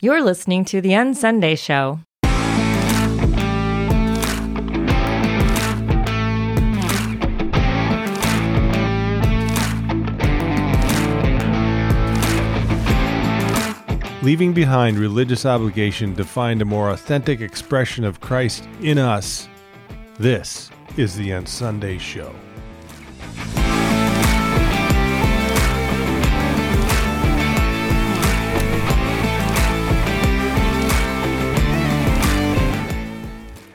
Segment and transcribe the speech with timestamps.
[0.00, 1.98] You're listening to The Unsunday Show.
[14.22, 19.48] Leaving behind religious obligation to find a more authentic expression of Christ in us.
[20.20, 22.32] This is the Unsunday Show.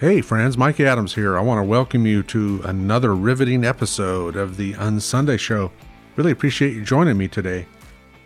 [0.04, 1.38] Hey, friends, Mike Adams here.
[1.38, 5.72] I want to welcome you to another riveting episode of the Unsunday Show.
[6.18, 7.66] Really appreciate you joining me today.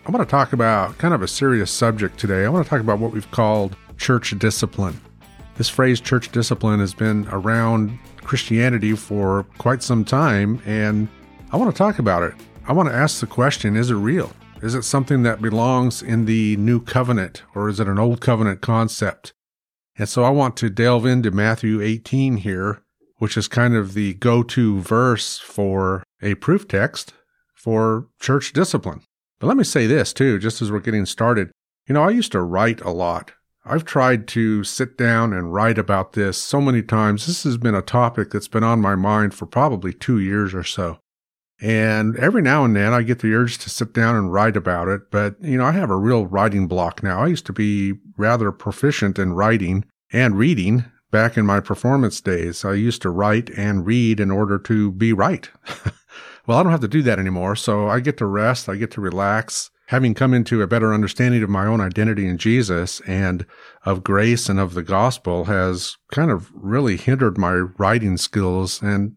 [0.04, 2.46] I want to talk about kind of a serious subject today.
[2.46, 5.00] I want to talk about what we've called church discipline.
[5.58, 11.08] This phrase, church discipline, has been around Christianity for quite some time, and
[11.52, 12.34] I want to talk about it.
[12.68, 14.32] I want to ask the question is it real?
[14.64, 18.62] Is it something that belongs in the new covenant, or is it an old covenant
[18.62, 19.32] concept?
[19.98, 22.84] And so I want to delve into Matthew 18 here,
[23.18, 27.14] which is kind of the go to verse for a proof text
[27.56, 29.02] for church discipline.
[29.40, 31.52] But let me say this too, just as we're getting started.
[31.88, 33.32] You know, I used to write a lot.
[33.66, 37.26] I've tried to sit down and write about this so many times.
[37.26, 40.64] This has been a topic that's been on my mind for probably two years or
[40.64, 41.00] so.
[41.60, 44.88] And every now and then I get the urge to sit down and write about
[44.88, 45.10] it.
[45.12, 47.22] But, you know, I have a real writing block now.
[47.22, 52.66] I used to be rather proficient in writing and reading back in my performance days.
[52.66, 55.50] I used to write and read in order to be right.
[56.48, 57.58] Well, I don't have to do that anymore.
[57.58, 58.70] So I get to rest.
[58.70, 59.70] I get to relax.
[59.88, 63.46] Having come into a better understanding of my own identity in Jesus and
[63.86, 68.82] of grace and of the gospel has kind of really hindered my writing skills.
[68.82, 69.14] And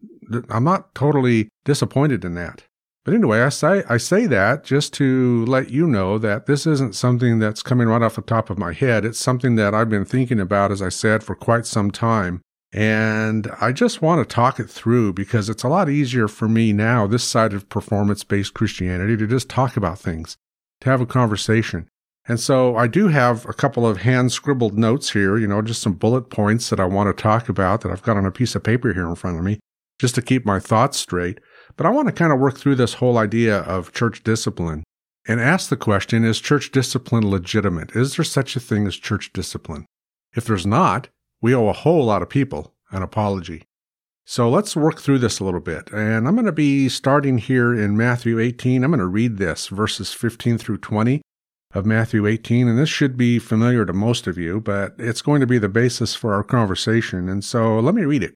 [0.49, 2.63] I'm not totally disappointed in that.
[3.03, 6.93] But anyway, I say, I say that just to let you know that this isn't
[6.93, 9.05] something that's coming right off the top of my head.
[9.05, 12.41] It's something that I've been thinking about, as I said, for quite some time.
[12.71, 16.73] And I just want to talk it through because it's a lot easier for me
[16.73, 20.37] now, this side of performance based Christianity, to just talk about things,
[20.81, 21.89] to have a conversation.
[22.27, 25.81] And so I do have a couple of hand scribbled notes here, you know, just
[25.81, 28.53] some bullet points that I want to talk about that I've got on a piece
[28.53, 29.59] of paper here in front of me,
[29.99, 31.39] just to keep my thoughts straight.
[31.77, 34.83] But I want to kind of work through this whole idea of church discipline
[35.27, 37.95] and ask the question is church discipline legitimate?
[37.95, 39.85] Is there such a thing as church discipline?
[40.35, 41.09] If there's not,
[41.41, 43.63] we owe a whole lot of people an apology.
[44.25, 45.91] So let's work through this a little bit.
[45.91, 48.83] And I'm going to be starting here in Matthew 18.
[48.83, 51.21] I'm going to read this, verses 15 through 20
[51.73, 52.67] of Matthew 18.
[52.67, 55.69] And this should be familiar to most of you, but it's going to be the
[55.69, 57.27] basis for our conversation.
[57.29, 58.35] And so let me read it.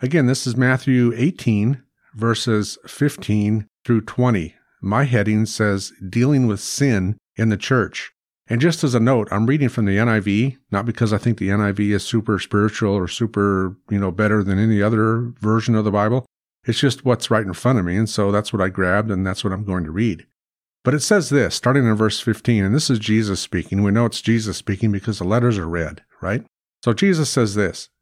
[0.00, 1.82] Again, this is Matthew 18,
[2.16, 4.54] verses 15 through 20.
[4.80, 8.12] My heading says Dealing with Sin in the Church.
[8.48, 11.48] And just as a note, I'm reading from the NIV, not because I think the
[11.48, 15.90] NIV is super spiritual or super, you know, better than any other version of the
[15.90, 16.24] Bible.
[16.64, 17.96] It's just what's right in front of me.
[17.96, 20.26] And so that's what I grabbed and that's what I'm going to read.
[20.84, 23.82] But it says this, starting in verse 15, and this is Jesus speaking.
[23.82, 26.44] We know it's Jesus speaking because the letters are red, right?
[26.84, 27.88] So Jesus says this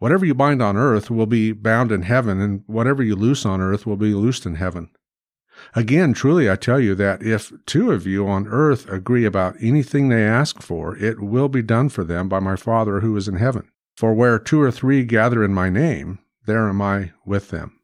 [0.00, 3.60] whatever you bind on earth will be bound in heaven, and whatever you loose on
[3.60, 4.90] earth will be loosed in heaven.
[5.74, 10.08] Again, truly I tell you that if two of you on earth agree about anything
[10.08, 13.36] they ask for, it will be done for them by my Father who is in
[13.36, 13.70] heaven.
[13.96, 17.78] For where two or three gather in my name, there am I with them.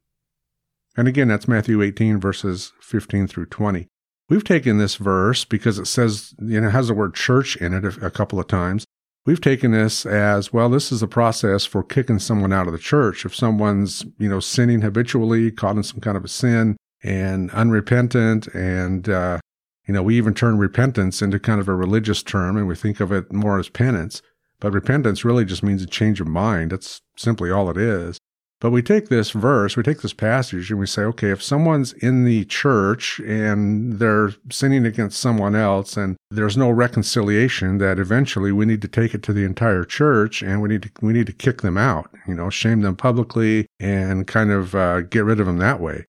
[0.97, 3.87] And again, that's Matthew 18, verses 15 through 20.
[4.29, 7.75] We've taken this verse because it says, you know, it has the word church in
[7.75, 8.87] it a, a couple of times.
[9.27, 12.79] We've taken this as, well, this is a process for kicking someone out of the
[12.79, 13.25] church.
[13.27, 18.49] If someone's, you know, sinning habitually, caught in some kind of a sin, and unrepentant
[18.49, 19.39] and uh,
[19.87, 23.01] you know we even turn repentance into kind of a religious term and we think
[23.01, 24.21] of it more as penance.
[24.59, 26.73] But repentance really just means a change of mind.
[26.73, 28.19] That's simply all it is
[28.61, 31.93] but we take this verse we take this passage and we say okay if someone's
[31.95, 38.53] in the church and they're sinning against someone else and there's no reconciliation that eventually
[38.53, 41.27] we need to take it to the entire church and we need to we need
[41.27, 45.41] to kick them out you know shame them publicly and kind of uh, get rid
[45.41, 46.05] of them that way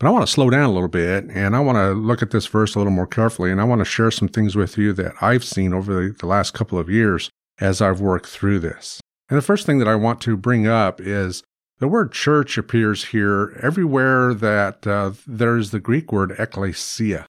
[0.00, 2.30] but I want to slow down a little bit and I want to look at
[2.30, 4.94] this verse a little more carefully and I want to share some things with you
[4.94, 7.28] that I've seen over the, last couple of years
[7.60, 9.02] as I've worked through this.
[9.28, 11.42] And the first thing that I want to bring up is
[11.80, 17.24] the word church appears here everywhere that uh, there's the Greek word ekklesia.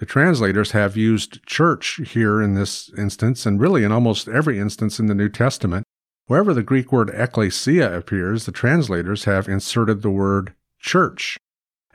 [0.00, 4.98] The translators have used church here in this instance, and really in almost every instance
[4.98, 5.84] in the New Testament.
[6.26, 11.36] Wherever the Greek word ekklesia appears, the translators have inserted the word church.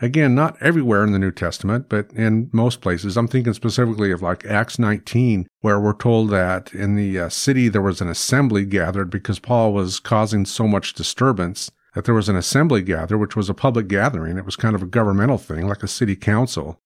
[0.01, 3.17] Again, not everywhere in the New Testament, but in most places.
[3.17, 7.67] I'm thinking specifically of like Acts 19, where we're told that in the uh, city
[7.67, 11.69] there was an assembly gathered because Paul was causing so much disturbance
[11.99, 14.37] that there was an assembly gather, which was a public gathering.
[14.37, 16.79] It was kind of a governmental thing, like a city council.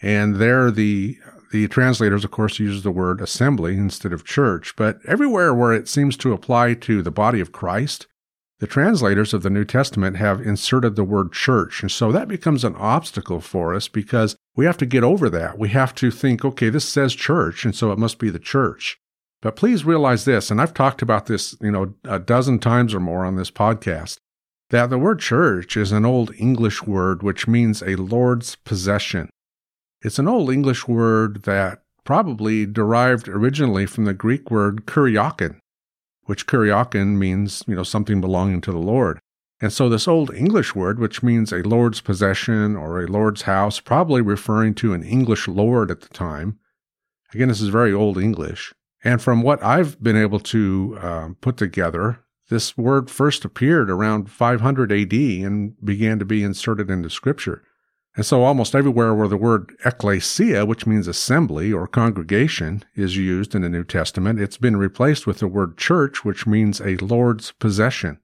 [0.00, 1.18] And there the
[1.50, 5.88] the translators, of course, use the word assembly instead of church, but everywhere where it
[5.88, 8.06] seems to apply to the body of Christ,
[8.60, 11.82] the translators of the New Testament have inserted the word church.
[11.82, 15.58] And so that becomes an obstacle for us because we have to get over that.
[15.58, 19.00] We have to think, okay, this says church, and so it must be the church.
[19.42, 23.00] But please realize this, and I've talked about this, you know, a dozen times or
[23.00, 24.18] more on this podcast,
[24.70, 29.28] that the word church is an old English word which means a Lord's possession.
[30.02, 35.58] It's an old English word that probably derived originally from the Greek word kuriakin,
[36.24, 39.20] which kuriakin means, you know, something belonging to the Lord.
[39.60, 43.78] And so this old English word, which means a Lord's possession or a Lord's house,
[43.78, 46.58] probably referring to an English lord at the time.
[47.34, 48.72] Again, this is very old English.
[49.04, 52.20] And from what I've been able to uh, put together,
[52.50, 57.62] this word first appeared around 500 AD and began to be inserted into Scripture.
[58.16, 63.54] And so, almost everywhere where the word ecclesia, which means assembly or congregation, is used
[63.54, 67.52] in the New Testament, it's been replaced with the word church, which means a Lord's
[67.52, 68.18] possession.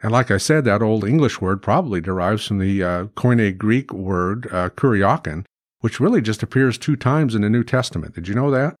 [0.00, 3.92] And like I said, that old English word probably derives from the uh, Koine Greek
[3.92, 4.70] word uh,
[5.80, 8.14] which really just appears two times in the New Testament.
[8.14, 8.76] Did you know that?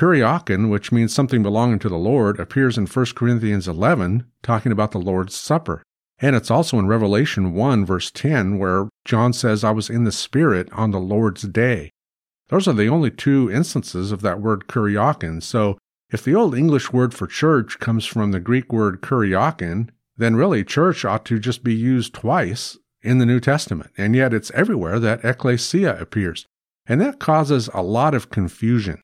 [0.00, 4.92] Kuriakin, which means something belonging to the Lord, appears in 1 Corinthians 11, talking about
[4.92, 5.82] the Lord's Supper.
[6.20, 10.10] And it's also in Revelation 1, verse 10, where John says, I was in the
[10.10, 11.90] Spirit on the Lord's day.
[12.48, 15.42] Those are the only two instances of that word kuriakin.
[15.42, 15.76] So
[16.10, 20.64] if the Old English word for church comes from the Greek word kuriakin, then really
[20.64, 23.90] church ought to just be used twice in the New Testament.
[23.98, 26.46] And yet it's everywhere that ecclesia appears.
[26.86, 29.02] And that causes a lot of confusion.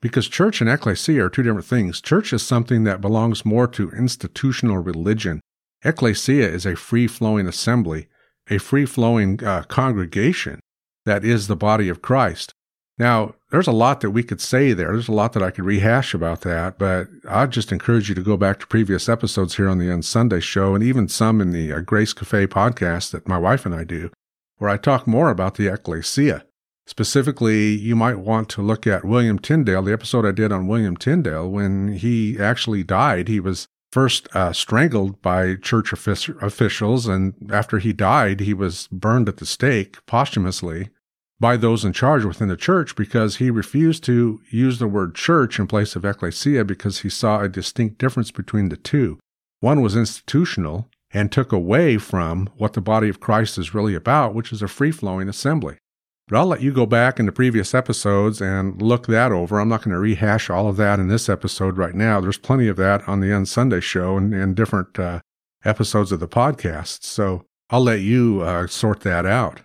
[0.00, 2.00] Because church and ecclesia are two different things.
[2.00, 5.40] Church is something that belongs more to institutional religion.
[5.84, 8.06] Ecclesia is a free flowing assembly,
[8.48, 10.60] a free flowing uh, congregation
[11.04, 12.52] that is the body of Christ.
[12.98, 14.88] Now, there's a lot that we could say there.
[14.88, 18.22] There's a lot that I could rehash about that, but I'd just encourage you to
[18.22, 21.72] go back to previous episodes here on the Unsunday show and even some in the
[21.72, 24.10] uh, Grace Cafe podcast that my wife and I do,
[24.56, 26.44] where I talk more about the ecclesia.
[26.88, 30.96] Specifically, you might want to look at William Tyndale, the episode I did on William
[30.96, 33.28] Tyndale when he actually died.
[33.28, 39.28] He was first uh, strangled by church officials, and after he died, he was burned
[39.28, 40.88] at the stake posthumously
[41.38, 45.58] by those in charge within the church because he refused to use the word church
[45.58, 49.18] in place of ecclesia because he saw a distinct difference between the two.
[49.60, 54.34] One was institutional and took away from what the body of Christ is really about,
[54.34, 55.76] which is a free flowing assembly.
[56.28, 59.58] But I'll let you go back into previous episodes and look that over.
[59.58, 62.20] I'm not going to rehash all of that in this episode right now.
[62.20, 65.20] There's plenty of that on the Unsunday show and, and different uh,
[65.64, 67.02] episodes of the podcast.
[67.02, 69.62] So I'll let you uh, sort that out.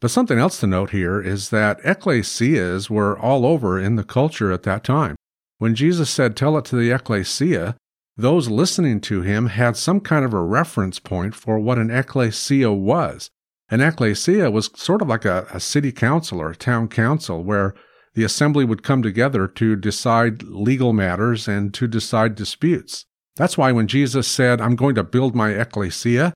[0.00, 4.52] But something else to note here is that ecclesias were all over in the culture
[4.52, 5.16] at that time.
[5.56, 7.76] When Jesus said, Tell it to the ecclesia,
[8.16, 12.72] those listening to him had some kind of a reference point for what an ecclesia
[12.72, 13.30] was.
[13.70, 17.74] An ecclesia was sort of like a, a city council or a town council where
[18.14, 23.04] the assembly would come together to decide legal matters and to decide disputes.
[23.36, 26.32] That's why when Jesus said, I'm going to build my ecclesia,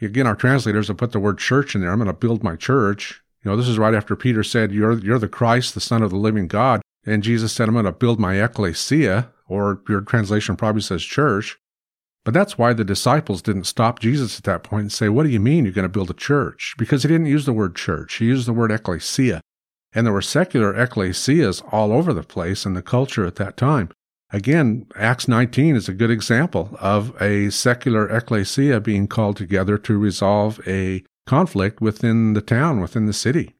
[0.00, 1.92] again, our translators have put the word church in there.
[1.92, 3.22] I'm going to build my church.
[3.44, 6.10] You know, this is right after Peter said, You're, you're the Christ, the Son of
[6.10, 6.82] the living God.
[7.06, 11.58] And Jesus said, I'm going to build my ecclesia, or your translation probably says church.
[12.24, 15.30] But that's why the disciples didn't stop Jesus at that point and say, What do
[15.30, 16.74] you mean you're going to build a church?
[16.78, 19.40] Because he didn't use the word church, he used the word ecclesia.
[19.92, 23.90] And there were secular ecclesias all over the place in the culture at that time.
[24.32, 29.98] Again, Acts 19 is a good example of a secular ecclesia being called together to
[29.98, 33.54] resolve a conflict within the town, within the city.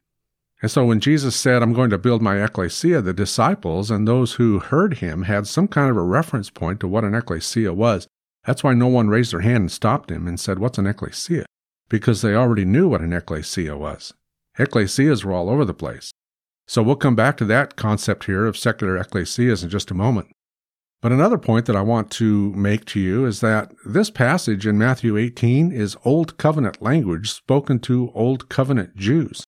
[0.62, 4.34] And so when Jesus said, I'm going to build my ecclesia, the disciples and those
[4.34, 8.06] who heard him had some kind of a reference point to what an ecclesia was.
[8.44, 11.46] That's why no one raised their hand and stopped him and said, What's an ecclesia?
[11.88, 14.14] Because they already knew what an ecclesia was.
[14.58, 16.12] Ecclesias were all over the place.
[16.66, 20.28] So we'll come back to that concept here of secular ecclesias in just a moment.
[21.02, 24.76] But another point that I want to make to you is that this passage in
[24.76, 29.44] Matthew 18 is Old Covenant language spoken to Old Covenant Jews.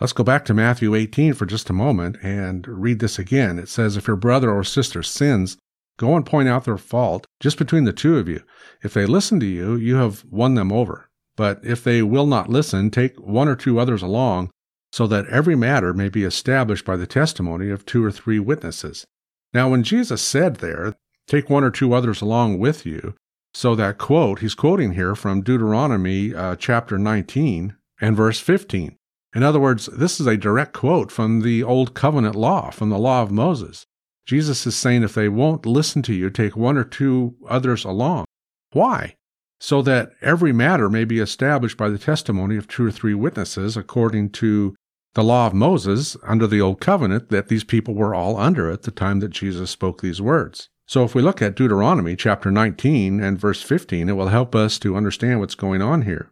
[0.00, 3.58] Let's go back to Matthew 18 for just a moment and read this again.
[3.58, 5.56] It says, If your brother or sister sins,
[5.96, 8.42] go and point out their fault just between the two of you.
[8.82, 11.08] If they listen to you, you have won them over.
[11.36, 14.50] But if they will not listen, take one or two others along,
[14.92, 19.06] so that every matter may be established by the testimony of two or three witnesses.
[19.52, 20.94] Now, when Jesus said there,
[21.26, 23.14] take one or two others along with you,
[23.52, 28.96] so that quote, he's quoting here from Deuteronomy uh, chapter 19 and verse 15.
[29.34, 32.98] In other words, this is a direct quote from the Old Covenant law, from the
[32.98, 33.86] law of Moses.
[34.26, 38.24] Jesus is saying if they won't listen to you, take one or two others along.
[38.72, 39.14] Why?
[39.60, 43.76] So that every matter may be established by the testimony of two or three witnesses,
[43.76, 44.74] according to
[45.14, 48.82] the law of Moses under the Old Covenant that these people were all under at
[48.82, 50.68] the time that Jesus spoke these words.
[50.86, 54.78] So if we look at Deuteronomy chapter 19 and verse 15, it will help us
[54.80, 56.30] to understand what's going on here.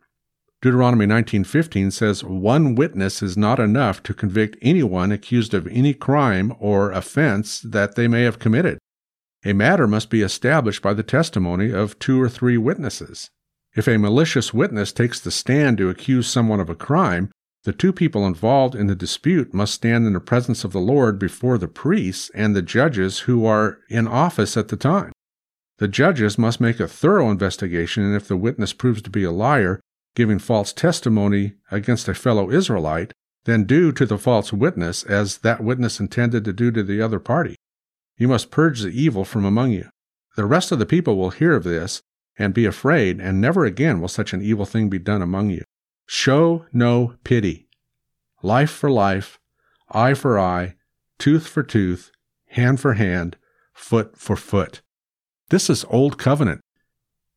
[0.65, 6.55] Deuteronomy 19:15 says, "One witness is not enough to convict anyone accused of any crime
[6.59, 8.79] or offense that they may have committed.
[9.45, 13.29] A matter must be established by the testimony of two or three witnesses.
[13.77, 17.29] If a malicious witness takes the stand to accuse someone of a crime,
[17.65, 21.19] the two people involved in the dispute must stand in the presence of the Lord
[21.19, 25.13] before the priests and the judges who are in office at the time.
[25.77, 29.31] The judges must make a thorough investigation, and if the witness proves to be a
[29.31, 29.79] liar,
[30.15, 33.13] giving false testimony against a fellow Israelite,
[33.45, 37.21] than do to the false witness as that witness intended to do to the other
[37.21, 37.57] party.
[38.17, 39.89] You must purge the evil from among you.
[40.37, 42.01] The rest of the people will hear of this
[42.39, 45.63] and be afraid, and never again will such an evil thing be done among you.
[46.07, 47.69] Show no pity.
[48.43, 49.39] Life for life,
[49.91, 50.75] eye for eye,
[51.19, 52.11] tooth for tooth,
[52.49, 53.37] hand for hand,
[53.73, 54.81] foot for foot.
[55.51, 56.61] This is Old Covenant.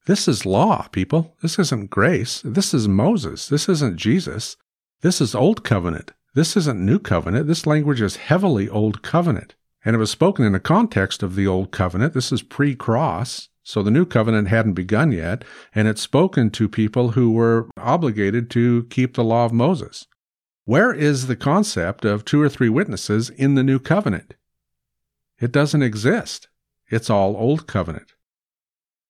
[0.08, 1.36] This is law, people.
[1.42, 2.42] This isn't grace.
[2.46, 3.50] This is Moses.
[3.50, 4.56] This isn't Jesus.
[5.02, 6.14] This is Old Covenant.
[6.34, 7.46] This isn't New Covenant.
[7.46, 9.56] This language is heavily Old Covenant.
[9.84, 12.14] And it was spoken in the context of the Old Covenant.
[12.14, 13.50] This is pre cross.
[13.64, 15.44] So the new covenant hadn't begun yet,
[15.76, 20.08] and it's spoken to people who were obligated to keep the law of Moses.
[20.64, 24.36] Where is the concept of two or three witnesses in the new covenant?
[25.42, 26.48] It doesn't exist.
[26.90, 28.14] It's all old covenant.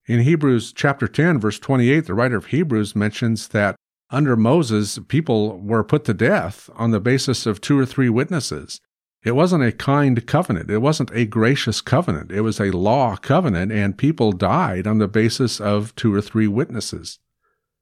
[0.08, 3.76] In Hebrews chapter 10 verse 28, the writer of Hebrews mentions that
[4.10, 8.80] under Moses, people were put to death on the basis of two or three witnesses.
[9.26, 10.72] It wasn't a kind covenant.
[10.72, 12.32] It wasn't a gracious covenant.
[12.32, 16.48] It was a law covenant, and people died on the basis of two or three
[16.48, 17.20] witnesses.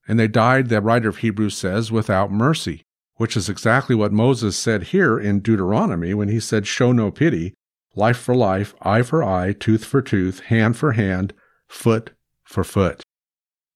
[0.07, 2.81] And they died, the writer of Hebrews says, without mercy,
[3.17, 7.53] which is exactly what Moses said here in Deuteronomy when he said, Show no pity,
[7.93, 11.33] life for life, eye for eye, tooth for tooth, hand for hand,
[11.67, 12.14] foot
[12.45, 13.03] for foot.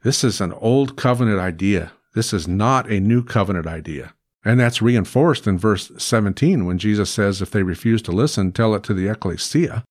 [0.01, 1.91] This is an old covenant idea.
[2.15, 4.13] This is not a new covenant idea.
[4.45, 8.73] And that's reinforced in verse 17 when Jesus says, If they refuse to listen, tell
[8.73, 9.83] it to the ecclesia.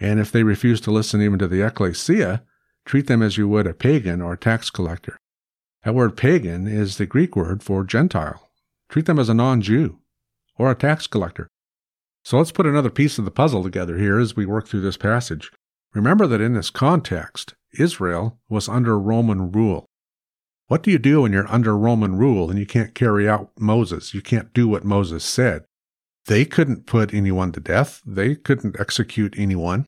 [0.00, 2.42] And if they refuse to listen even to the ecclesia,
[2.84, 5.16] treat them as you would a pagan or a tax collector.
[5.84, 8.50] That word pagan is the Greek word for Gentile.
[8.88, 10.00] Treat them as a non Jew
[10.58, 11.48] or a tax collector.
[12.24, 14.96] So let's put another piece of the puzzle together here as we work through this
[14.96, 15.52] passage.
[15.92, 19.86] Remember that in this context, Israel was under Roman rule.
[20.66, 24.14] What do you do when you're under Roman rule and you can't carry out Moses?
[24.14, 25.64] You can't do what Moses said.
[26.26, 28.00] They couldn't put anyone to death.
[28.06, 29.84] They couldn't execute anyone.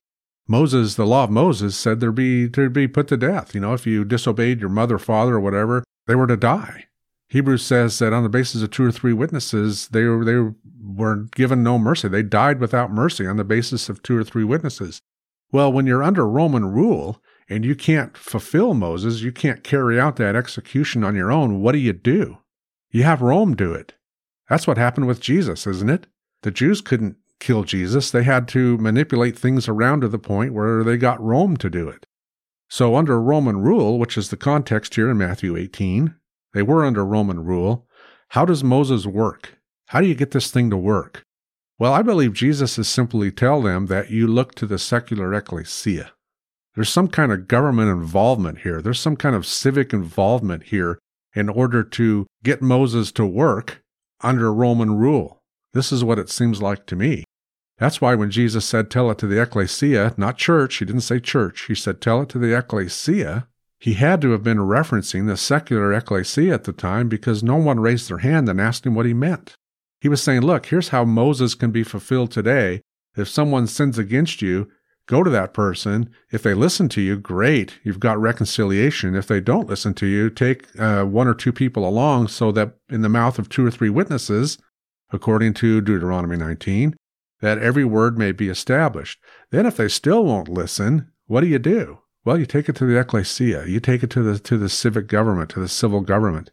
[0.47, 3.53] Moses, the law of Moses said there'd be to be put to death.
[3.53, 6.85] You know, if you disobeyed your mother, father, or whatever, they were to die.
[7.29, 11.25] Hebrews says that on the basis of two or three witnesses, they were, they were
[11.35, 12.07] given no mercy.
[12.07, 15.01] They died without mercy on the basis of two or three witnesses.
[15.51, 20.17] Well, when you're under Roman rule, and you can't fulfill Moses, you can't carry out
[20.17, 22.37] that execution on your own, what do you do?
[22.91, 23.93] You have Rome do it.
[24.49, 26.07] That's what happened with Jesus, isn't it?
[26.43, 28.11] The Jews couldn't kill Jesus.
[28.11, 31.89] They had to manipulate things around to the point where they got Rome to do
[31.89, 32.05] it.
[32.69, 36.15] So, under Roman rule, which is the context here in Matthew 18,
[36.53, 37.87] they were under Roman rule.
[38.29, 39.57] How does Moses work?
[39.87, 41.23] How do you get this thing to work?
[41.79, 46.11] Well, I believe Jesus is simply tell them that you look to the secular ecclesia.
[46.77, 48.83] There's some kind of government involvement here.
[48.83, 50.99] There's some kind of civic involvement here
[51.33, 53.81] in order to get Moses to work
[54.21, 55.41] under Roman rule.
[55.73, 57.23] This is what it seems like to me.
[57.79, 61.19] That's why when Jesus said, Tell it to the ecclesia, not church, he didn't say
[61.19, 63.47] church, he said, Tell it to the ecclesia,
[63.79, 67.79] he had to have been referencing the secular ecclesia at the time because no one
[67.79, 69.55] raised their hand and asked him what he meant.
[69.99, 72.81] He was saying, Look, here's how Moses can be fulfilled today.
[73.15, 74.69] If someone sins against you,
[75.07, 76.09] go to that person.
[76.31, 77.79] If they listen to you, great.
[77.83, 79.15] You've got reconciliation.
[79.15, 82.75] If they don't listen to you, take uh, one or two people along so that
[82.89, 84.57] in the mouth of two or three witnesses,
[85.11, 86.95] according to Deuteronomy 19,
[87.41, 89.19] that every word may be established.
[89.51, 91.99] Then if they still won't listen, what do you do?
[92.25, 93.65] Well, you take it to the ecclesia.
[93.67, 96.51] You take it to the to the civic government, to the civil government.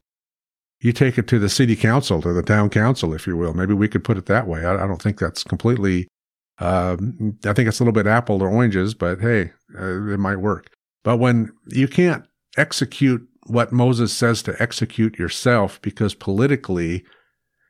[0.81, 3.55] You take it to the city council, to the town council, if you will.
[3.55, 4.65] Maybe we could put it that way.
[4.65, 6.07] I, I don't think that's completely
[6.59, 10.37] um, I think it's a little bit apple to oranges, but hey, uh, it might
[10.37, 10.71] work.
[11.03, 12.25] But when you can't
[12.57, 17.05] execute what Moses says to execute yourself because politically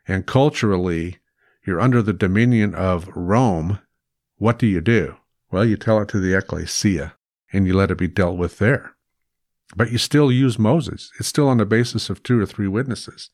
[0.07, 1.19] and culturally
[1.67, 3.81] you're under the dominion of Rome,
[4.37, 5.17] what do you do?
[5.51, 7.15] Well, you tell it to the ecclesia
[7.53, 8.95] and you let it be dealt with there.
[9.75, 11.11] But you still use Moses.
[11.19, 13.31] It's still on the basis of two or three witnesses.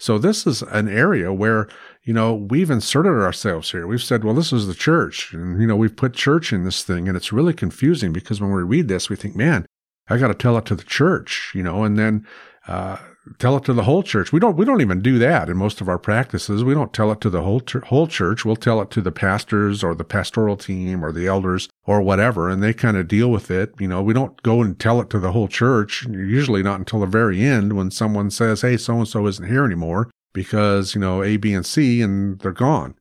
[0.00, 1.68] So this is an area where,
[2.04, 3.86] you know, we've inserted ourselves here.
[3.86, 5.34] We've said, well, this is the church.
[5.34, 7.06] And, you know, we've put church in this thing.
[7.06, 9.66] And it's really confusing because when we read this, we think, man,
[10.08, 12.26] I got to tell it to the church, you know, and then,
[12.66, 12.96] uh,
[13.38, 14.32] tell it to the whole church.
[14.32, 16.64] We don't we don't even do that in most of our practices.
[16.64, 18.44] We don't tell it to the whole whole church.
[18.44, 22.48] We'll tell it to the pastors or the pastoral team or the elders or whatever,
[22.48, 23.74] and they kind of deal with it.
[23.78, 26.06] You know, we don't go and tell it to the whole church.
[26.08, 29.64] Usually not until the very end when someone says, "Hey, so and so isn't here
[29.64, 32.94] anymore because you know A, B, and C, and they're gone."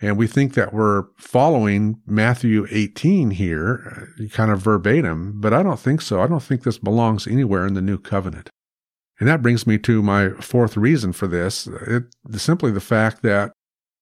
[0.00, 5.62] And we think that we're following Matthew 18 here, uh, kind of verbatim, but I
[5.62, 6.20] don't think so.
[6.20, 8.50] I don't think this belongs anywhere in the new covenant.
[9.22, 11.68] And that brings me to my fourth reason for this.
[11.68, 13.52] It, simply the fact that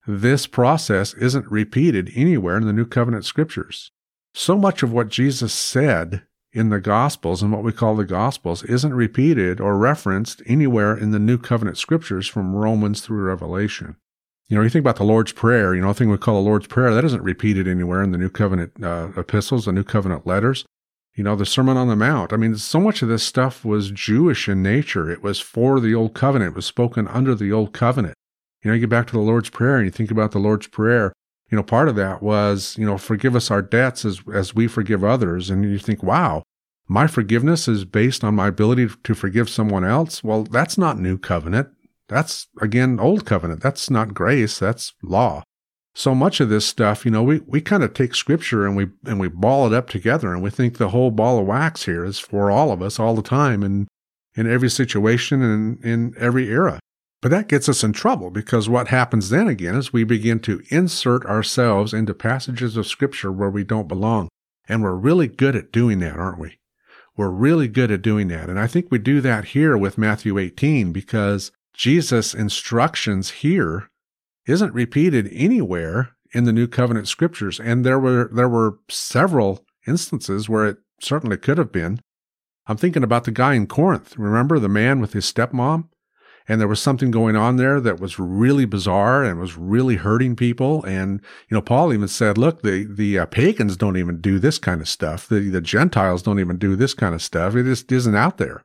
[0.07, 3.91] this process isn't repeated anywhere in the New Covenant scriptures.
[4.33, 6.23] So much of what Jesus said
[6.55, 11.11] in the Gospels and what we call the Gospels isn't repeated or referenced anywhere in
[11.11, 13.97] the New Covenant scriptures from Romans through Revelation.
[14.49, 16.49] You know, you think about the Lord's Prayer, you know, a thing we call the
[16.49, 20.27] Lord's Prayer, that isn't repeated anywhere in the New Covenant uh, epistles, the New Covenant
[20.27, 20.65] letters
[21.21, 22.33] you know, the Sermon on the Mount.
[22.33, 25.11] I mean, so much of this stuff was Jewish in nature.
[25.11, 26.53] It was for the Old Covenant.
[26.53, 28.15] It was spoken under the Old Covenant.
[28.63, 30.67] You know, you get back to the Lord's Prayer and you think about the Lord's
[30.67, 31.13] Prayer.
[31.51, 34.67] You know, part of that was, you know, forgive us our debts as, as we
[34.67, 35.51] forgive others.
[35.51, 36.43] And you think, wow,
[36.89, 40.25] my forgiveness is based on my ability to forgive someone else.
[40.25, 41.69] Well, that's not New Covenant.
[42.09, 43.63] That's, again, Old Covenant.
[43.63, 44.59] That's not grace.
[44.59, 45.43] That's law
[46.01, 48.89] so much of this stuff, you know, we, we kind of take scripture and we
[49.05, 52.05] and we ball it up together and we think the whole ball of wax here
[52.05, 53.87] is for all of us all the time and
[54.35, 56.81] in every situation and in every era.
[57.21, 60.63] But that gets us in trouble because what happens then again is we begin to
[60.71, 64.31] insert ourselves into passages of scripture where we don't belong.
[64.67, 66.59] And we're really good at doing that, aren't we?
[67.17, 68.49] We're really good at doing that.
[68.49, 73.91] And I think we do that here with Matthew 18 because Jesus' instructions here
[74.47, 77.59] isn't repeated anywhere in the New Covenant scriptures.
[77.61, 82.01] And there were, there were several instances where it certainly could have been.
[82.67, 84.17] I'm thinking about the guy in Corinth.
[84.17, 85.89] Remember the man with his stepmom?
[86.49, 90.35] And there was something going on there that was really bizarre and was really hurting
[90.35, 90.83] people.
[90.85, 94.59] And, you know, Paul even said, look, the, the uh, pagans don't even do this
[94.59, 95.29] kind of stuff.
[95.29, 97.55] The, the Gentiles don't even do this kind of stuff.
[97.55, 98.65] It just isn't out there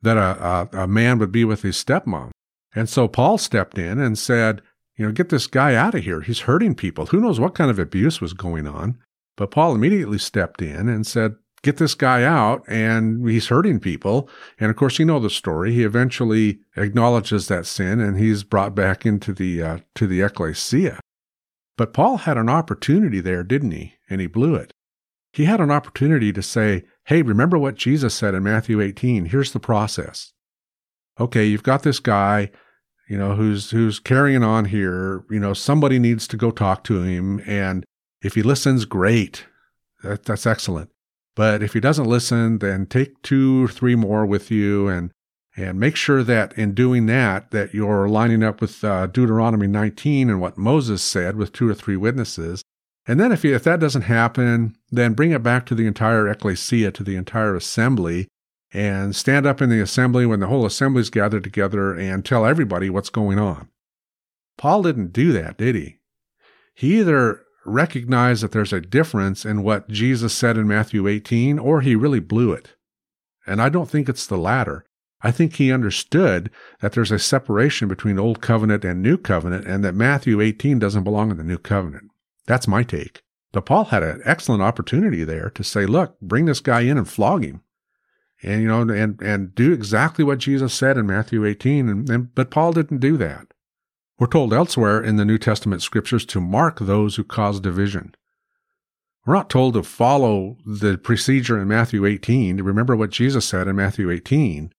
[0.00, 2.30] that a, a, a man would be with his stepmom.
[2.74, 4.62] And so Paul stepped in and said,
[4.98, 6.20] you know, get this guy out of here.
[6.20, 7.06] He's hurting people.
[7.06, 8.98] Who knows what kind of abuse was going on?
[9.36, 14.28] But Paul immediately stepped in and said, get this guy out and he's hurting people.
[14.58, 15.72] And of course, you know the story.
[15.72, 20.98] He eventually acknowledges that sin and he's brought back into the, uh, to the ecclesia.
[21.76, 23.94] But Paul had an opportunity there, didn't he?
[24.10, 24.72] And he blew it.
[25.32, 29.26] He had an opportunity to say, Hey, remember what Jesus said in Matthew 18?
[29.26, 30.32] Here's the process.
[31.20, 32.50] Okay, you've got this guy
[33.08, 35.24] you know, who's who's carrying on here.
[35.30, 37.84] You know, somebody needs to go talk to him, and
[38.22, 39.46] if he listens, great,
[40.02, 40.90] that, that's excellent.
[41.34, 45.10] But if he doesn't listen, then take two or three more with you, and
[45.56, 50.30] and make sure that in doing that, that you're lining up with uh, Deuteronomy 19
[50.30, 52.62] and what Moses said with two or three witnesses.
[53.08, 56.28] And then if, you, if that doesn't happen, then bring it back to the entire
[56.28, 58.28] ecclesia, to the entire assembly,
[58.72, 62.90] and stand up in the assembly when the whole assembly's gathered together and tell everybody
[62.90, 63.68] what's going on.
[64.56, 65.98] Paul didn't do that, did he?
[66.74, 71.80] He either recognized that there's a difference in what Jesus said in Matthew 18, or
[71.80, 72.74] he really blew it.
[73.46, 74.84] And I don't think it's the latter.
[75.20, 76.50] I think he understood
[76.80, 81.04] that there's a separation between Old Covenant and New Covenant, and that Matthew 18 doesn't
[81.04, 82.10] belong in the New Covenant.
[82.46, 83.22] That's my take.
[83.52, 87.08] But Paul had an excellent opportunity there to say, look, bring this guy in and
[87.08, 87.62] flog him
[88.42, 92.34] and you know and and do exactly what Jesus said in Matthew 18 and, and,
[92.34, 93.48] but Paul didn't do that.
[94.18, 98.14] We're told elsewhere in the New Testament scriptures to mark those who cause division.
[99.24, 103.68] We're not told to follow the procedure in Matthew 18, to remember what Jesus said
[103.68, 104.72] in Matthew 18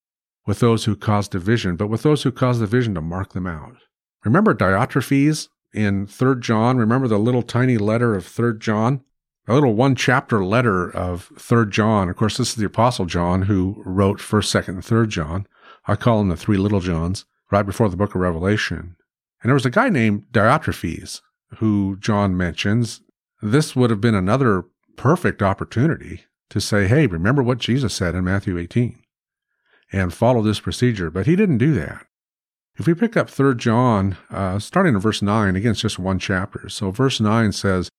[0.45, 3.75] with those who cause division, but with those who cause division to mark them out.
[4.25, 6.77] Remember Diotrephes in 3 John?
[6.77, 9.01] Remember the little tiny letter of 3 John?
[9.49, 12.07] A little one chapter letter of Third John.
[12.07, 15.47] Of course, this is the Apostle John who wrote 1st, 2nd, and 3rd John.
[15.87, 18.95] I call them the three little Johns, right before the book of Revelation.
[19.41, 21.21] And there was a guy named Diotrephes
[21.57, 23.01] who John mentions
[23.41, 24.65] this would have been another
[24.97, 29.01] perfect opportunity to say, hey, remember what Jesus said in Matthew 18
[29.91, 31.09] and follow this procedure.
[31.09, 32.05] But he didn't do that.
[32.75, 36.19] If we pick up 3 John, uh, starting in verse 9, again, it's just one
[36.19, 36.69] chapter.
[36.69, 37.89] So verse 9 says,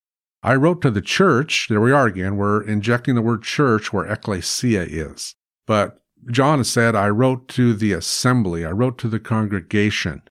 [0.43, 4.07] I wrote to the church, there we are again, we're injecting the word church where
[4.07, 5.35] ecclesia is.
[5.67, 6.01] But
[6.31, 10.23] John said, I wrote to the assembly, I wrote to the congregation.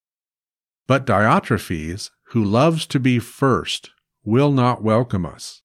[0.88, 3.91] But Diotrephes, who loves to be first,
[4.24, 5.62] will not welcome us.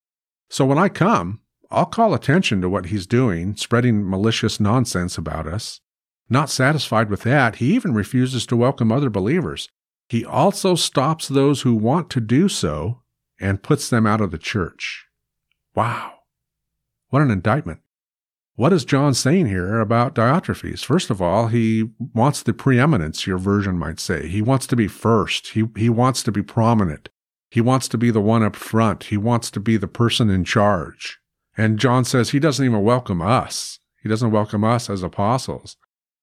[0.50, 5.46] So when I come, I'll call attention to what he's doing, spreading malicious nonsense about
[5.46, 5.80] us.
[6.28, 9.68] Not satisfied with that, he even refuses to welcome other believers.
[10.08, 13.00] He also stops those who want to do so
[13.40, 15.06] and puts them out of the church.
[15.74, 16.12] Wow.
[17.08, 17.80] What an indictment.
[18.56, 20.84] What is John saying here about Diotrephes?
[20.84, 24.28] First of all, he wants the preeminence, your version might say.
[24.28, 25.48] He wants to be first.
[25.48, 27.08] He, he wants to be prominent.
[27.50, 29.04] He wants to be the one up front.
[29.04, 31.18] He wants to be the person in charge.
[31.56, 33.80] And John says he doesn't even welcome us.
[34.02, 35.76] He doesn't welcome us as apostles.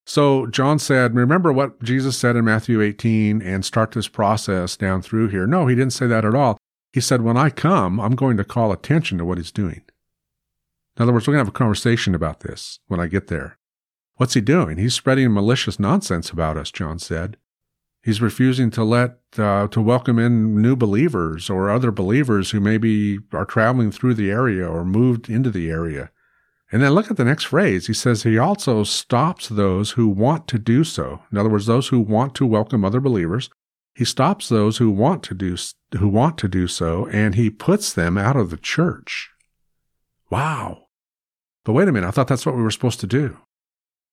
[0.06, 5.02] So John said, remember what Jesus said in Matthew 18 and start this process down
[5.02, 5.48] through here.
[5.48, 6.58] No, he didn't say that at all.
[6.92, 9.84] He said, when I come, I'm going to call attention to what he's doing.
[10.98, 13.58] In other words, we're going to have a conversation about this when I get there.
[14.16, 14.78] What's he doing?
[14.78, 17.38] He's spreading malicious nonsense about us, John said.
[18.04, 23.20] He's refusing to let uh, to welcome in new believers or other believers who maybe
[23.32, 26.12] are traveling through the area or moved into the area.
[26.72, 27.88] And then look at the next phrase.
[27.88, 31.22] He says he also stops those who want to do so.
[31.32, 33.50] In other words, those who want to welcome other believers.
[33.94, 35.58] He stops those who want to do
[35.98, 39.30] who want to do so, and he puts them out of the church.
[40.30, 40.88] Wow.
[41.66, 43.38] But wait a minute, I thought that's what we were supposed to do.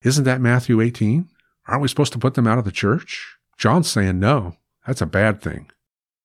[0.03, 1.29] Isn't that Matthew 18?
[1.67, 3.37] Aren't we supposed to put them out of the church?
[3.57, 5.71] John's saying no, that's a bad thing.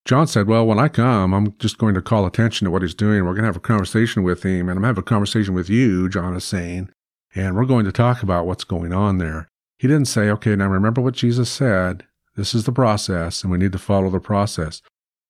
[0.05, 2.93] John said, Well, when I come, I'm just going to call attention to what he's
[2.93, 3.23] doing.
[3.23, 5.53] We're going to have a conversation with him, and I'm going to have a conversation
[5.53, 6.89] with you, John is saying,
[7.33, 9.47] and we're going to talk about what's going on there.
[9.77, 12.05] He didn't say, Okay, now remember what Jesus said.
[12.35, 14.81] This is the process, and we need to follow the process.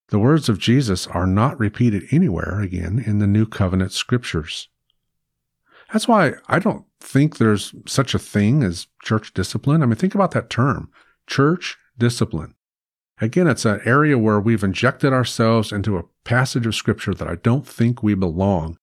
[0.10, 4.70] The words of Jesus are not repeated anywhere again in the New Covenant scriptures.
[5.92, 9.84] That's why I don't think there's such a thing as church discipline.
[9.84, 10.92] I mean, think about that term
[11.28, 12.56] church discipline.
[13.22, 17.36] Again, it's an area where we've injected ourselves into a passage of scripture that I
[17.36, 18.78] don't think we belong.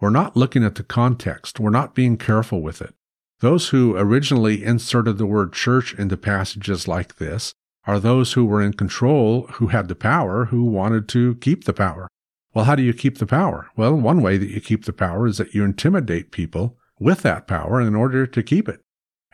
[0.00, 1.60] We're not looking at the context.
[1.60, 2.94] We're not being careful with it.
[3.40, 7.54] Those who originally inserted the word church into passages like this
[7.86, 11.72] are those who were in control, who had the power, who wanted to keep the
[11.72, 12.08] power.
[12.54, 13.68] Well, how do you keep the power?
[13.76, 17.46] Well, one way that you keep the power is that you intimidate people with that
[17.46, 18.80] power in order to keep it.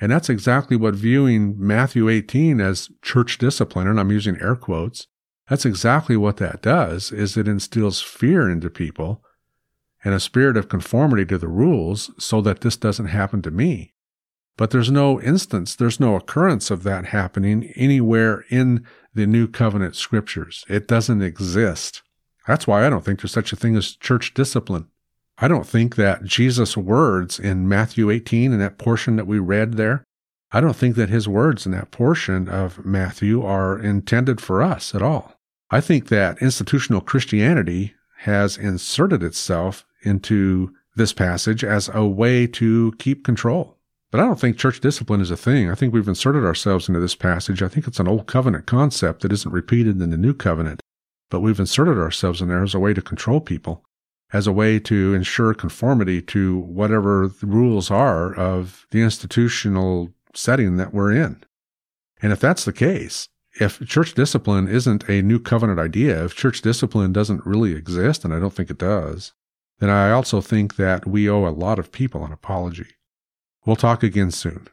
[0.01, 5.07] And that's exactly what viewing Matthew 18 as church discipline, and I'm using air quotes,
[5.49, 9.23] that's exactly what that does, is it instills fear into people
[10.03, 13.93] and a spirit of conformity to the rules so that this doesn't happen to me.
[14.61, 19.97] But there's no instance, there's no occurrence of that happening anywhere in the New Covenant
[19.97, 20.67] scriptures.
[20.69, 22.03] It doesn't exist.
[22.47, 24.89] That's why I don't think there's such a thing as church discipline.
[25.39, 29.79] I don't think that Jesus' words in Matthew 18 and that portion that we read
[29.79, 30.05] there,
[30.53, 34.95] I don't think that his words in that portion of Matthew are intended for us
[34.95, 35.41] at all.
[35.71, 37.95] I think that institutional Christianity
[38.25, 43.79] has inserted itself into this passage as a way to keep control.
[44.11, 45.71] But I don't think church discipline is a thing.
[45.71, 47.63] I think we've inserted ourselves into this passage.
[47.63, 50.81] I think it's an old covenant concept that isn't repeated in the new covenant,
[51.31, 53.85] but we've inserted ourselves in there as a way to control people
[54.33, 60.77] as a way to ensure conformity to whatever the rules are of the institutional setting
[60.77, 61.43] that we're in.
[62.23, 63.29] And if that's the case,
[63.61, 68.33] if church discipline isn't a new covenant idea, if church discipline doesn't really exist, and
[68.33, 69.33] I don't think it does,
[69.81, 72.87] then I also think that we owe a lot of people an apology.
[73.67, 74.69] We'll talk again soon.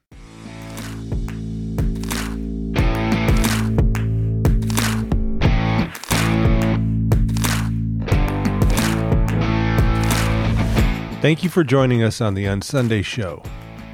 [11.19, 13.43] Thank you for joining us on the Unsunday Show.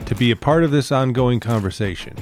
[0.05, 2.15] To be a part of this ongoing conversation,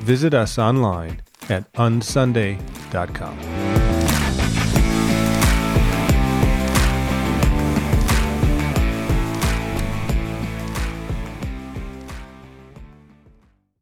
[0.00, 3.87] visit us online at unsunday.com.